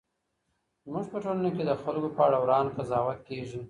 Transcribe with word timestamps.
زموږ 0.85 1.05
په 1.11 1.17
ټولنه 1.23 1.49
کي 1.55 1.63
د 1.65 1.71
خلګو 1.81 2.09
په 2.15 2.21
اړه 2.27 2.37
وران 2.39 2.65
قضاوت 2.77 3.19
کېږي. 3.27 3.59